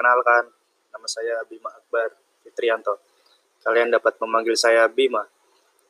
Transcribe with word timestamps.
Perkenalkan, 0.00 0.48
nama 0.96 1.04
saya 1.12 1.44
Bima 1.44 1.68
Akbar 1.76 2.16
Fitrianto. 2.40 3.04
Kalian 3.60 3.92
dapat 3.92 4.16
memanggil 4.16 4.56
saya 4.56 4.88
Bima. 4.88 5.28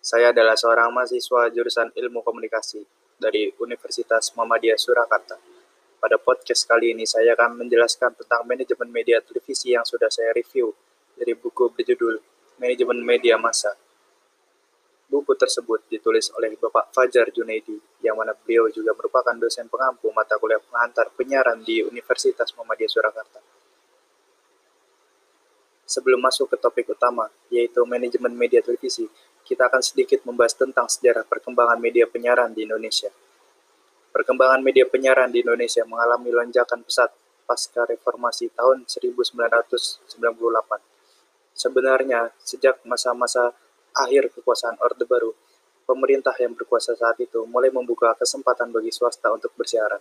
Saya 0.03 0.35
adalah 0.35 0.59
seorang 0.59 0.91
mahasiswa 0.91 1.47
jurusan 1.55 1.95
Ilmu 1.95 2.19
Komunikasi 2.27 2.83
dari 3.23 3.55
Universitas 3.63 4.35
Muhammadiyah 4.35 4.75
Surakarta. 4.83 5.39
Pada 6.03 6.19
podcast 6.19 6.67
kali 6.67 6.91
ini 6.91 7.07
saya 7.07 7.39
akan 7.39 7.63
menjelaskan 7.63 8.19
tentang 8.19 8.43
manajemen 8.51 8.91
media 8.91 9.23
televisi 9.23 9.79
yang 9.79 9.87
sudah 9.87 10.11
saya 10.11 10.35
review 10.35 10.75
dari 11.15 11.39
buku 11.39 11.71
berjudul 11.71 12.19
Manajemen 12.59 12.99
Media 13.07 13.39
Massa 13.39 13.79
Buku 15.07 15.39
tersebut 15.39 15.87
ditulis 15.87 16.35
oleh 16.35 16.59
Bapak 16.59 16.91
Fajar 16.91 17.31
Junaidi, 17.31 17.79
yang 18.03 18.19
mana 18.19 18.35
beliau 18.35 18.67
juga 18.75 18.91
merupakan 18.91 19.39
dosen 19.39 19.71
pengampu 19.71 20.11
mata 20.11 20.35
kuliah 20.35 20.59
pengantar 20.59 21.15
penyiaran 21.15 21.63
di 21.63 21.87
Universitas 21.87 22.51
Muhammadiyah 22.59 22.91
Surakarta. 22.91 23.60
Sebelum 25.91 26.23
masuk 26.23 26.47
ke 26.47 26.55
topik 26.55 26.87
utama, 26.95 27.27
yaitu 27.51 27.83
manajemen 27.83 28.31
media 28.31 28.63
televisi, 28.63 29.11
kita 29.43 29.67
akan 29.67 29.83
sedikit 29.83 30.23
membahas 30.23 30.55
tentang 30.55 30.87
sejarah 30.87 31.27
perkembangan 31.27 31.83
media 31.83 32.07
penyiaran 32.07 32.55
di 32.55 32.63
Indonesia. 32.63 33.11
Perkembangan 34.15 34.63
media 34.63 34.87
penyiaran 34.87 35.35
di 35.35 35.43
Indonesia 35.43 35.83
mengalami 35.83 36.31
lonjakan 36.31 36.87
pesat 36.87 37.11
pasca 37.43 37.91
reformasi 37.91 38.55
tahun 38.55 38.87
1998. 38.87 40.15
Sebenarnya, 41.59 42.31
sejak 42.39 42.87
masa-masa 42.87 43.51
akhir 43.91 44.31
kekuasaan 44.39 44.79
Orde 44.79 45.03
Baru, 45.03 45.35
pemerintah 45.91 46.39
yang 46.39 46.55
berkuasa 46.55 46.95
saat 46.95 47.19
itu 47.19 47.43
mulai 47.51 47.75
membuka 47.75 48.15
kesempatan 48.15 48.71
bagi 48.71 48.95
swasta 48.95 49.35
untuk 49.35 49.51
bersiaran. 49.59 49.99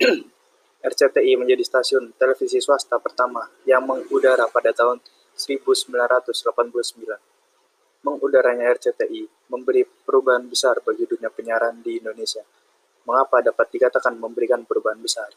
RCTI 0.80 1.36
menjadi 1.36 1.60
stasiun 1.60 2.16
televisi 2.16 2.56
swasta 2.56 2.96
pertama 2.96 3.44
yang 3.68 3.84
mengudara 3.84 4.48
pada 4.48 4.72
tahun 4.72 4.96
1989. 5.36 8.00
Mengudaranya 8.00 8.64
RCTI 8.80 9.52
memberi 9.52 9.84
perubahan 9.84 10.48
besar 10.48 10.80
bagi 10.80 11.04
dunia 11.04 11.28
penyiaran 11.28 11.84
di 11.84 12.00
Indonesia. 12.00 12.40
Mengapa 13.04 13.44
dapat 13.44 13.68
dikatakan 13.76 14.16
memberikan 14.16 14.64
perubahan 14.64 14.96
besar? 14.96 15.28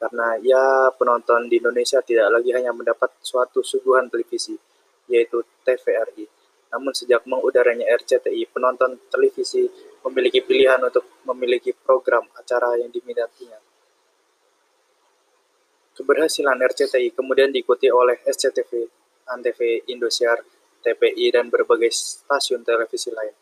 Karena 0.00 0.34
ya 0.42 0.90
penonton 0.98 1.46
di 1.46 1.62
Indonesia 1.62 2.02
tidak 2.02 2.34
lagi 2.34 2.50
hanya 2.50 2.74
mendapat 2.74 3.14
suatu 3.22 3.62
suguhan 3.62 4.10
televisi, 4.10 4.58
yaitu 5.06 5.38
TVRI, 5.62 6.26
namun 6.74 6.90
sejak 6.94 7.22
mengudaranya 7.30 7.86
RCTI, 7.94 8.50
penonton 8.50 8.98
televisi 9.06 9.70
memiliki 10.02 10.42
pilihan 10.42 10.82
untuk 10.82 11.06
memiliki 11.26 11.74
program 11.74 12.26
acara 12.34 12.78
yang 12.78 12.90
diminatinya. 12.90 13.69
Keberhasilan 15.96 16.58
RCTI 16.58 17.12
kemudian 17.12 17.50
diikuti 17.50 17.90
oleh 17.90 18.22
SCTV, 18.22 18.86
Antv, 19.30 19.58
Indosiar, 19.90 20.38
TPI, 20.80 21.34
dan 21.34 21.52
berbagai 21.52 21.92
stasiun 21.92 22.64
televisi 22.64 23.12
lain. 23.12 23.34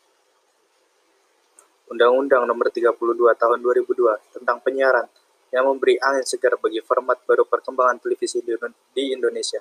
Undang-Undang 1.89 2.45
Nomor 2.45 2.69
32 2.69 2.93
Tahun 3.33 3.57
2002 3.57 4.37
tentang 4.37 4.61
penyiaran 4.61 5.09
yang 5.49 5.65
memberi 5.65 5.97
angin 5.97 6.21
segar 6.21 6.53
bagi 6.61 6.77
format 6.85 7.17
baru 7.25 7.49
perkembangan 7.49 7.97
televisi 7.97 8.45
di 8.45 9.03
Indonesia. 9.09 9.57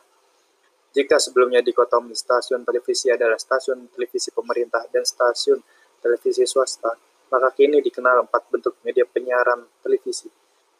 Jika 0.92 1.16
sebelumnya 1.20 1.64
dikotomi 1.64 2.12
stasiun 2.12 2.64
televisi 2.64 3.08
adalah 3.08 3.40
stasiun 3.40 3.88
televisi 3.92 4.28
pemerintah 4.32 4.84
dan 4.92 5.04
stasiun 5.04 5.60
televisi 6.00 6.44
swasta, 6.44 6.92
maka 7.28 7.52
kini 7.52 7.80
dikenal 7.84 8.24
empat 8.28 8.48
bentuk 8.48 8.80
media 8.84 9.04
penyiaran 9.04 9.64
televisi, 9.84 10.28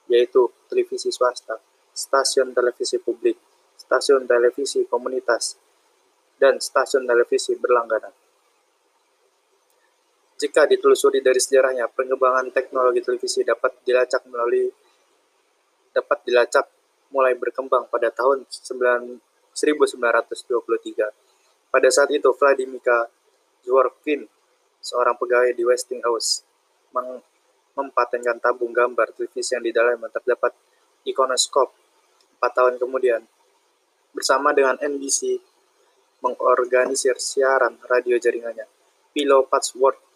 yaitu 0.09 0.49
televisi 0.69 1.13
swasta, 1.13 1.61
stasiun 1.99 2.55
televisi 2.55 3.03
publik, 3.03 3.35
stasiun 3.75 4.23
televisi 4.23 4.87
komunitas, 4.87 5.59
dan 6.39 6.63
stasiun 6.63 7.03
televisi 7.03 7.59
berlangganan. 7.59 8.15
Jika 10.39 10.71
ditelusuri 10.71 11.19
dari 11.19 11.43
sejarahnya, 11.43 11.91
pengembangan 11.91 12.55
teknologi 12.55 13.03
televisi 13.03 13.43
dapat 13.43 13.83
dilacak 13.83 14.23
melalui 14.31 14.71
dapat 15.91 16.19
dilacak 16.23 16.71
mulai 17.11 17.35
berkembang 17.35 17.91
pada 17.91 18.15
tahun 18.15 18.47
9 18.47 19.19
1923. 19.59 21.11
Pada 21.75 21.89
saat 21.91 22.15
itu, 22.15 22.31
Vladimir 22.39 22.79
Dworkin, 23.67 24.23
seorang 24.79 25.19
pegawai 25.19 25.51
di 25.59 25.67
Westinghouse, 25.67 26.47
mem 26.95 27.19
mempatenkan 27.79 28.43
tabung 28.43 28.75
gambar 28.75 29.15
televisi 29.15 29.55
yang 29.55 29.63
di 29.63 29.71
dalamnya 29.71 30.11
terdapat 30.11 30.51
ikonoskop. 31.07 31.71
Empat 32.39 32.53
tahun 32.55 32.79
kemudian, 32.79 33.27
bersama 34.15 34.55
dengan 34.55 34.79
NBC, 34.79 35.43
mengorganisir 36.23 37.19
siaran 37.19 37.83
radio 37.91 38.15
jaringannya. 38.15 38.67
Philo 39.11 39.43
Patsworth 39.51 40.09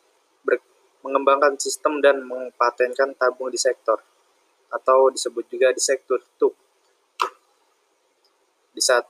mengembangkan 1.03 1.59
sistem 1.59 1.99
dan 1.99 2.23
mempatenkan 2.23 3.19
tabung 3.19 3.51
di 3.51 3.59
sektor, 3.59 3.99
atau 4.71 5.11
disebut 5.11 5.45
juga 5.51 5.75
di 5.75 5.83
sektor 5.83 6.23
tube. 6.39 6.55
Di 8.73 8.81
saat 8.81 9.05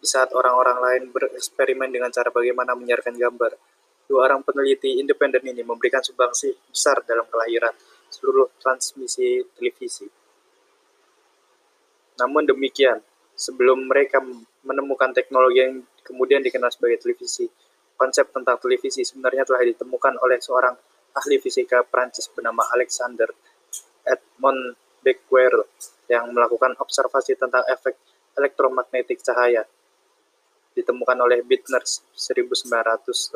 di 0.00 0.08
saat 0.08 0.32
orang-orang 0.32 0.80
lain 0.80 1.02
bereksperimen 1.12 1.92
dengan 1.92 2.08
cara 2.08 2.32
bagaimana 2.32 2.72
menyiarkan 2.72 3.14
gambar. 3.20 3.52
Dua 4.08 4.26
orang 4.26 4.42
peneliti 4.42 4.98
independen 4.98 5.44
ini 5.44 5.62
memberikan 5.62 6.02
sumbangsi 6.02 6.50
besar 6.72 7.04
dalam 7.06 7.28
kelahiran 7.30 7.76
seluruh 8.10 8.50
transmisi 8.58 9.44
televisi. 9.54 10.19
Namun 12.20 12.44
demikian, 12.44 13.00
sebelum 13.32 13.88
mereka 13.88 14.20
menemukan 14.60 15.16
teknologi 15.16 15.64
yang 15.64 15.80
kemudian 16.04 16.44
dikenal 16.44 16.68
sebagai 16.68 17.00
televisi, 17.00 17.48
konsep 17.96 18.28
tentang 18.32 18.60
televisi 18.60 19.04
sebenarnya 19.04 19.48
telah 19.48 19.64
ditemukan 19.64 20.20
oleh 20.20 20.36
seorang 20.40 20.76
ahli 21.16 21.36
fisika 21.40 21.82
Prancis 21.84 22.28
bernama 22.28 22.64
Alexander 22.76 23.32
Edmond 24.04 24.76
Becquerel 25.00 25.64
yang 26.08 26.28
melakukan 26.32 26.76
observasi 26.76 27.36
tentang 27.36 27.64
efek 27.68 27.96
elektromagnetik 28.36 29.24
cahaya 29.24 29.64
ditemukan 30.76 31.18
oleh 31.18 31.42
Bittner 31.42 31.82
1986 31.82 33.34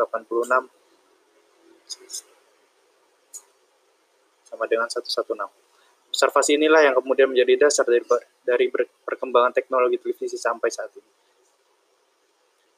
sama 4.49 4.65
dengan 4.71 4.87
116. 4.87 6.15
Observasi 6.15 6.55
inilah 6.55 6.87
yang 6.87 6.95
kemudian 6.95 7.27
menjadi 7.27 7.66
dasar 7.66 7.83
dari, 7.84 8.06
dari 8.44 8.69
perkembangan 9.03 9.56
teknologi 9.56 9.97
televisi 9.97 10.37
sampai 10.37 10.69
saat 10.69 10.93
ini. 10.94 11.10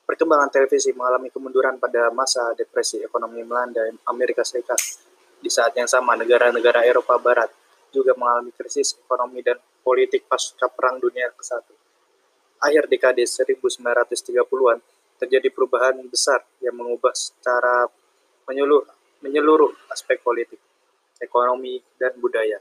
Perkembangan 0.06 0.49
televisi 0.54 0.94
mengalami 0.94 1.34
kemunduran 1.34 1.82
pada 1.82 2.15
masa 2.15 2.54
depresi 2.54 3.03
ekonomi 3.03 3.43
melanda 3.43 3.82
Amerika 4.06 4.47
Serikat. 4.47 4.78
Di 5.43 5.50
saat 5.50 5.75
yang 5.75 5.91
sama, 5.91 6.15
negara-negara 6.15 6.87
Eropa 6.87 7.19
Barat 7.19 7.50
juga 7.91 8.15
mengalami 8.15 8.55
krisis 8.55 8.94
ekonomi 8.94 9.43
dan 9.43 9.59
politik 9.82 10.31
pasca 10.31 10.71
Perang 10.71 11.03
Dunia 11.03 11.26
ke-1 11.34 11.87
akhir 12.60 12.88
dekade 12.88 13.22
1930-an 13.25 14.78
terjadi 15.16 15.49
perubahan 15.53 15.97
besar 16.09 16.44
yang 16.60 16.76
mengubah 16.76 17.12
secara 17.12 17.88
menyeluruh, 18.49 18.84
menyeluruh 19.25 19.72
aspek 19.93 20.21
politik, 20.21 20.60
ekonomi, 21.21 21.81
dan 21.97 22.12
budaya 22.21 22.60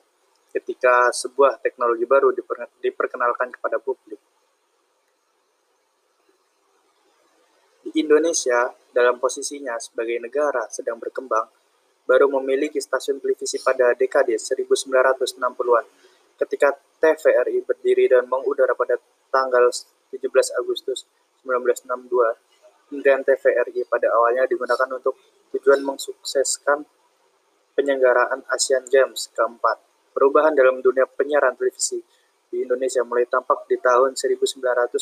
ketika 0.56 1.12
sebuah 1.12 1.60
teknologi 1.60 2.08
baru 2.08 2.32
diper, 2.32 2.72
diperkenalkan 2.80 3.52
kepada 3.52 3.76
publik. 3.84 4.18
Di 7.84 7.92
Indonesia, 8.00 8.72
dalam 8.96 9.20
posisinya 9.20 9.76
sebagai 9.84 10.16
negara 10.24 10.64
sedang 10.72 10.96
berkembang, 10.96 11.52
baru 12.08 12.32
memiliki 12.40 12.80
stasiun 12.80 13.20
televisi 13.20 13.60
pada 13.60 13.92
dekade 13.92 14.40
1960-an 14.40 15.86
ketika 16.40 16.72
TVRI 17.04 17.64
berdiri 17.68 18.08
dan 18.12 18.24
mengudara 18.28 18.72
pada 18.76 18.96
tanggal 19.28 19.68
17 19.72 20.24
Agustus 20.56 21.04
1962, 21.44 22.96
hingga 22.96 23.14
TVRI 23.28 23.84
pada 23.92 24.08
awalnya 24.16 24.48
digunakan 24.48 24.88
untuk 24.88 25.20
tujuan 25.52 25.84
mensukseskan 25.84 26.88
penyelenggaraan 27.76 28.48
Asian 28.52 28.88
Games 28.88 29.30
keempat. 29.36 29.95
Perubahan 30.16 30.56
dalam 30.56 30.80
dunia 30.80 31.04
penyiaran 31.04 31.60
televisi 31.60 32.00
di 32.48 32.64
Indonesia 32.64 33.04
mulai 33.04 33.28
tampak 33.28 33.68
di 33.68 33.76
tahun 33.76 34.16
1987, 34.16 34.96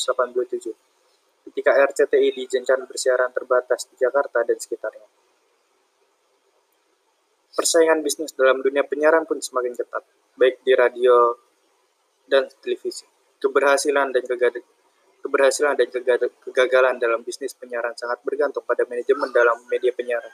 ketika 1.53 1.71
RCTI 1.77 2.33
diizinkan 2.33 2.89
bersiaran 2.89 3.29
terbatas 3.29 3.85
di 3.93 3.95
Jakarta 4.01 4.41
dan 4.41 4.57
sekitarnya. 4.57 5.05
Persaingan 7.53 8.01
bisnis 8.01 8.33
dalam 8.33 8.65
dunia 8.65 8.81
penyiaran 8.81 9.29
pun 9.29 9.37
semakin 9.37 9.77
ketat, 9.77 10.01
baik 10.33 10.65
di 10.65 10.73
radio 10.73 11.37
dan 12.25 12.49
televisi. 12.57 13.05
Keberhasilan 13.37 14.09
dan 14.09 14.25
keberhasilan 15.21 15.77
dan 15.77 15.87
kegagalan 16.41 16.97
dalam 16.97 17.21
bisnis 17.21 17.53
penyiaran 17.53 17.93
sangat 17.93 18.17
bergantung 18.25 18.65
pada 18.65 18.81
manajemen 18.89 19.29
dalam 19.29 19.61
media 19.69 19.93
penyiaran. 19.93 20.33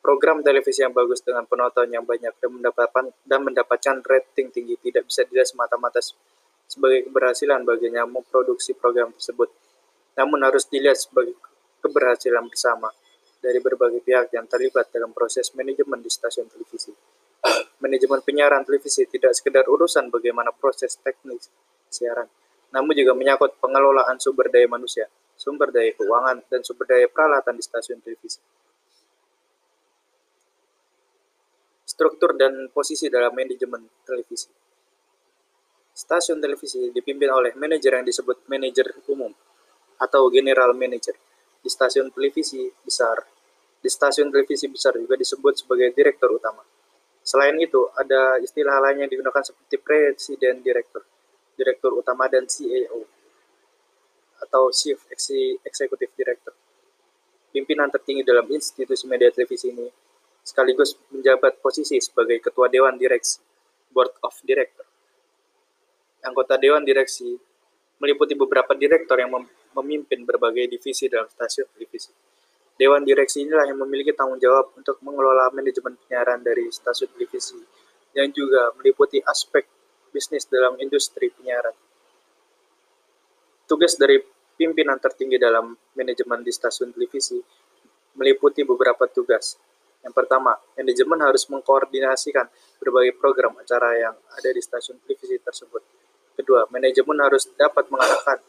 Program 0.00 0.40
televisi 0.40 0.80
yang 0.80 0.96
bagus 0.96 1.20
dengan 1.20 1.44
penonton 1.44 1.84
yang 1.92 2.08
banyak 2.08 2.32
dan 2.40 2.50
mendapatkan 2.56 3.12
dan 3.20 3.40
mendapatkan 3.44 4.00
rating 4.00 4.48
tinggi 4.48 4.80
tidak 4.80 5.04
bisa 5.04 5.28
dilihat 5.28 5.52
semata-mata 5.52 6.00
sebagai 6.64 7.04
keberhasilan 7.04 7.68
baginya 7.68 8.08
memproduksi 8.08 8.72
program 8.72 9.12
tersebut, 9.12 9.52
namun 10.16 10.40
harus 10.40 10.64
dilihat 10.70 10.96
sebagai 10.96 11.36
keberhasilan 11.84 12.48
bersama 12.48 12.88
dari 13.44 13.60
berbagai 13.60 14.00
pihak 14.00 14.32
yang 14.32 14.48
terlibat 14.48 14.88
dalam 14.88 15.12
proses 15.12 15.52
manajemen 15.52 16.00
di 16.00 16.08
stasiun 16.08 16.48
televisi. 16.48 16.92
Manajemen 17.82 18.20
penyiaran 18.20 18.62
televisi 18.68 19.08
tidak 19.08 19.32
sekedar 19.32 19.64
urusan 19.64 20.12
bagaimana 20.12 20.52
proses 20.52 20.96
teknis 21.00 21.48
siaran, 21.88 22.28
namun 22.70 22.92
juga 22.92 23.16
menyangkut 23.16 23.56
pengelolaan 23.58 24.20
sumber 24.20 24.52
daya 24.52 24.68
manusia, 24.68 25.08
sumber 25.34 25.72
daya 25.72 25.90
keuangan, 25.96 26.44
dan 26.46 26.60
sumber 26.62 26.86
daya 26.86 27.08
peralatan 27.08 27.56
di 27.56 27.64
stasiun 27.64 27.98
televisi. 28.04 28.38
Struktur 32.00 32.32
dan 32.32 32.72
posisi 32.72 33.12
dalam 33.12 33.28
manajemen 33.36 33.84
televisi. 34.08 34.48
Stasiun 35.92 36.40
televisi 36.40 36.88
dipimpin 36.96 37.28
oleh 37.28 37.52
manajer 37.60 37.92
yang 37.92 38.08
disebut 38.08 38.48
manajer 38.48 39.04
umum 39.12 39.28
atau 40.00 40.32
general 40.32 40.72
manager 40.72 41.12
di 41.60 41.68
stasiun 41.68 42.08
televisi 42.08 42.72
besar. 42.80 43.20
Di 43.84 43.92
stasiun 43.92 44.32
televisi 44.32 44.64
besar 44.72 44.96
juga 44.96 45.12
disebut 45.12 45.60
sebagai 45.60 45.92
direktur 45.92 46.40
utama. 46.40 46.64
Selain 47.20 47.52
itu, 47.60 47.92
ada 47.92 48.40
istilah 48.40 48.80
lain 48.80 49.04
yang 49.04 49.10
digunakan 49.12 49.44
seperti 49.44 49.76
presiden 49.76 50.64
direktur, 50.64 51.04
direktur 51.52 52.00
utama, 52.00 52.32
dan 52.32 52.48
CEO 52.48 53.04
atau 54.40 54.72
Chief 54.72 54.96
Executive 55.68 56.16
Director. 56.16 56.56
Pimpinan 57.52 57.92
tertinggi 57.92 58.24
dalam 58.24 58.48
institusi 58.48 59.04
media 59.04 59.28
televisi 59.28 59.68
ini 59.68 60.08
sekaligus 60.40 60.96
menjabat 61.12 61.60
posisi 61.60 62.00
sebagai 62.00 62.40
Ketua 62.40 62.66
Dewan 62.72 62.96
Direksi, 62.96 63.40
Board 63.92 64.16
of 64.24 64.34
Director. 64.44 64.86
Anggota 66.20 66.60
Dewan 66.60 66.84
Direksi 66.84 67.36
meliputi 68.00 68.32
beberapa 68.32 68.72
direktur 68.72 69.20
yang 69.20 69.30
memimpin 69.76 70.24
berbagai 70.24 70.66
divisi 70.66 71.06
dalam 71.06 71.28
stasiun 71.28 71.68
televisi. 71.76 72.10
Dewan 72.80 73.04
direksi 73.04 73.44
inilah 73.44 73.68
yang 73.68 73.76
memiliki 73.76 74.16
tanggung 74.16 74.40
jawab 74.40 74.72
untuk 74.72 74.96
mengelola 75.04 75.52
manajemen 75.52 76.00
penyiaran 76.00 76.40
dari 76.40 76.64
stasiun 76.72 77.12
televisi, 77.12 77.60
yang 78.16 78.32
juga 78.32 78.72
meliputi 78.80 79.20
aspek 79.20 79.68
bisnis 80.08 80.48
dalam 80.48 80.80
industri 80.80 81.28
penyiaran. 81.28 81.76
Tugas 83.68 84.00
dari 84.00 84.16
pimpinan 84.56 84.96
tertinggi 84.96 85.36
dalam 85.36 85.76
manajemen 85.92 86.40
di 86.40 86.50
stasiun 86.50 86.96
televisi 86.96 87.36
meliputi 88.16 88.64
beberapa 88.64 89.04
tugas. 89.12 89.60
Yang 90.00 90.14
pertama, 90.16 90.56
manajemen 90.80 91.20
harus 91.20 91.44
mengkoordinasikan 91.52 92.48
berbagai 92.80 93.20
program 93.20 93.52
acara 93.60 93.92
yang 94.00 94.16
ada 94.16 94.48
di 94.48 94.60
stasiun 94.64 94.96
televisi 95.04 95.36
tersebut. 95.40 95.82
Kedua, 96.40 96.64
manajemen 96.72 97.20
harus 97.20 97.52
dapat 97.52 97.92
mengarahkan 97.92 98.40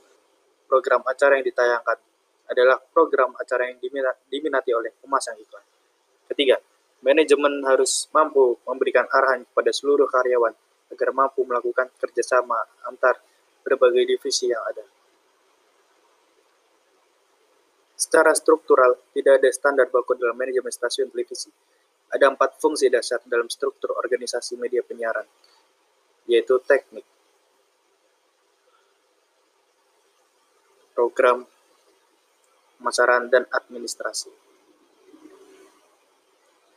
program 0.72 1.04
acara 1.04 1.36
yang 1.36 1.46
ditayangkan 1.52 2.00
adalah 2.48 2.80
program 2.80 3.36
acara 3.36 3.68
yang 3.68 3.80
diminati 4.32 4.72
oleh 4.72 4.96
pemasang 5.04 5.36
iklan. 5.40 5.64
Ketiga, 6.32 6.56
manajemen 7.04 7.60
harus 7.68 8.08
mampu 8.16 8.56
memberikan 8.64 9.04
arahan 9.12 9.44
kepada 9.44 9.72
seluruh 9.76 10.08
karyawan 10.08 10.56
agar 10.92 11.10
mampu 11.12 11.44
melakukan 11.44 11.92
kerjasama 12.00 12.64
antar 12.88 13.20
berbagai 13.64 14.08
divisi 14.08 14.52
yang 14.52 14.64
ada. 14.68 14.84
Secara 18.02 18.34
struktural, 18.34 18.98
tidak 19.14 19.38
ada 19.38 19.50
standar 19.54 19.86
baku 19.94 20.18
dalam 20.18 20.34
manajemen 20.34 20.74
stasiun 20.74 21.14
televisi. 21.14 21.54
Ada 22.10 22.34
empat 22.34 22.58
fungsi 22.58 22.90
dasar 22.90 23.22
dalam 23.30 23.46
struktur 23.46 23.94
organisasi 23.94 24.58
media 24.58 24.82
penyiaran, 24.82 25.24
yaitu 26.26 26.58
teknik, 26.66 27.06
program, 30.98 31.46
pemasaran, 32.82 33.30
dan 33.30 33.46
administrasi. 33.54 34.34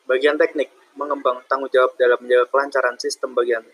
Bagian 0.05 0.37
teknik 0.37 0.69
mengembang 0.93 1.41
tanggung 1.49 1.73
jawab 1.73 1.97
dalam 1.97 2.20
menjaga 2.20 2.53
kelancaran 2.53 3.00
sistem 3.00 3.32
bagian. 3.32 3.65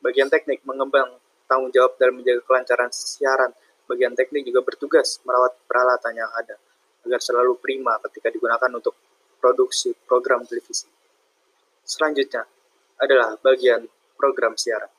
Bagian 0.00 0.32
teknik 0.32 0.64
mengembang 0.64 1.20
tanggung 1.44 1.68
jawab 1.68 2.00
dalam 2.00 2.24
menjaga 2.24 2.40
kelancaran 2.48 2.88
siaran. 2.88 3.52
Bagian 3.86 4.18
teknik 4.18 4.46
juga 4.46 4.66
bertugas 4.66 5.22
merawat 5.22 5.54
peralatan 5.70 6.14
yang 6.14 6.30
ada 6.34 6.58
agar 7.06 7.20
selalu 7.22 7.54
prima 7.62 7.94
ketika 8.02 8.34
digunakan 8.34 8.70
untuk 8.74 8.98
produksi 9.38 9.94
program 9.94 10.42
televisi. 10.42 10.90
Selanjutnya 11.86 12.42
adalah 12.98 13.38
bagian 13.38 13.86
program 14.18 14.58
siaran. 14.58 14.90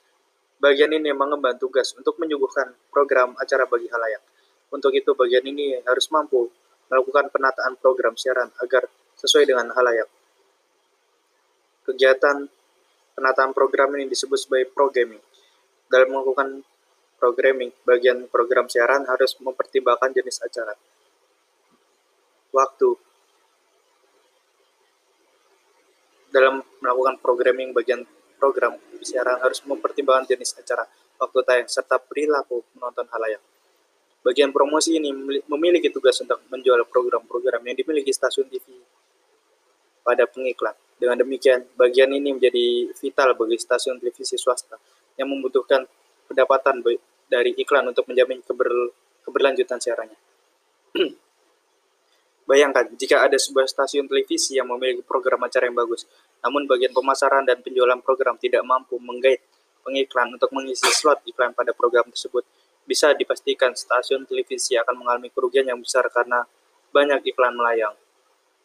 Bagian 0.58 0.90
ini 0.96 1.12
mengemban 1.12 1.60
tugas 1.60 1.92
untuk 2.00 2.16
menyuguhkan 2.18 2.72
program 2.90 3.36
acara 3.38 3.68
bagi 3.68 3.92
halayak. 3.92 4.24
Untuk 4.72 4.96
itu, 4.96 5.14
bagian 5.14 5.46
ini 5.46 5.78
harus 5.84 6.08
mampu 6.10 6.50
melakukan 6.88 7.30
penataan 7.30 7.76
program 7.78 8.16
siaran 8.16 8.50
agar 8.64 8.88
sesuai 9.20 9.46
dengan 9.46 9.70
halayak. 9.76 10.08
Kegiatan 11.86 12.48
penataan 13.14 13.52
program 13.52 13.94
ini 14.00 14.08
disebut 14.10 14.40
sebagai 14.48 14.72
programming. 14.72 15.22
Dalam 15.88 16.12
melakukan 16.12 16.64
programming, 17.18 17.74
bagian 17.84 18.30
program 18.30 18.70
siaran 18.70 19.04
harus 19.10 19.36
mempertimbangkan 19.42 20.14
jenis 20.14 20.40
acara, 20.46 20.74
waktu, 22.54 22.90
dalam 26.32 26.62
melakukan 26.82 27.16
programming 27.20 27.74
bagian 27.74 28.06
program 28.38 28.78
siaran 29.02 29.42
harus 29.42 29.62
mempertimbangkan 29.66 30.30
jenis 30.30 30.54
acara, 30.58 30.86
waktu 31.18 31.40
tayang, 31.42 31.68
serta 31.70 31.98
perilaku 31.98 32.62
menonton 32.78 33.10
halayak. 33.10 33.42
Bagian 34.22 34.52
promosi 34.52 35.00
ini 35.00 35.10
memiliki 35.48 35.88
tugas 35.88 36.20
untuk 36.20 36.44
menjual 36.52 36.84
program-program 36.92 37.64
yang 37.64 37.78
dimiliki 37.80 38.12
stasiun 38.12 38.52
TV 38.52 38.66
pada 40.04 40.28
pengiklan. 40.28 40.76
Dengan 40.98 41.22
demikian, 41.22 41.64
bagian 41.78 42.10
ini 42.12 42.34
menjadi 42.36 42.92
vital 42.92 43.38
bagi 43.38 43.58
stasiun 43.62 44.02
televisi 44.02 44.36
swasta 44.36 44.76
yang 45.16 45.30
membutuhkan 45.30 45.86
pendapatan 46.28 46.84
dari 47.28 47.52
iklan 47.60 47.92
untuk 47.92 48.08
menjamin 48.08 48.40
keber, 48.44 48.96
keberlanjutan 49.28 49.80
siarannya. 49.80 50.20
Bayangkan, 52.48 52.88
jika 52.96 53.28
ada 53.28 53.36
sebuah 53.36 53.68
stasiun 53.68 54.08
televisi 54.08 54.56
yang 54.56 54.72
memiliki 54.72 55.04
program 55.04 55.44
acara 55.44 55.68
yang 55.68 55.76
bagus, 55.76 56.08
namun 56.40 56.64
bagian 56.64 56.96
pemasaran 56.96 57.44
dan 57.44 57.60
penjualan 57.60 58.00
program 58.00 58.40
tidak 58.40 58.64
mampu 58.64 58.96
menggait 59.04 59.44
pengiklan 59.84 60.32
untuk 60.32 60.56
mengisi 60.56 60.88
slot 60.96 61.20
iklan 61.28 61.52
pada 61.52 61.76
program 61.76 62.08
tersebut, 62.08 62.48
bisa 62.88 63.12
dipastikan 63.12 63.76
stasiun 63.76 64.24
televisi 64.24 64.80
akan 64.80 64.96
mengalami 64.96 65.28
kerugian 65.28 65.68
yang 65.68 65.84
besar 65.84 66.08
karena 66.08 66.48
banyak 66.96 67.20
iklan 67.36 67.52
melayang. 67.52 67.96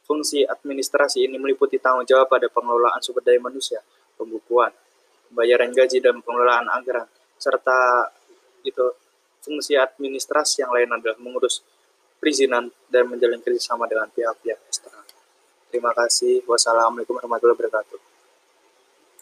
Fungsi 0.06 0.46
administrasi 0.46 1.26
ini 1.26 1.42
meliputi 1.42 1.78
tanggung 1.82 2.06
jawab 2.06 2.30
pada 2.30 2.46
pengelolaan 2.46 3.02
sumber 3.02 3.22
daya 3.26 3.42
manusia, 3.42 3.82
pembukuan, 4.14 4.70
pembayaran 5.30 5.74
gaji 5.74 5.98
dan 5.98 6.22
pengelolaan 6.22 6.70
anggaran, 6.70 7.10
serta 7.34 8.10
itu 8.62 8.86
fungsi 9.42 9.74
administrasi 9.74 10.62
yang 10.62 10.72
lain 10.72 10.88
adalah 10.90 11.18
mengurus 11.18 11.62
perizinan 12.22 12.70
dan 12.86 13.10
menjalin 13.10 13.42
kerjasama 13.42 13.90
dengan 13.90 14.06
pihak-pihak 14.14 14.58
eksternal. 14.70 15.02
Terima 15.72 15.90
kasih. 15.90 16.46
Wassalamualaikum 16.46 17.18
warahmatullahi 17.18 17.58
wabarakatuh. 17.58 18.11